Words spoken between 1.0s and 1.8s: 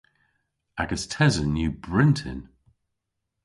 tesen yw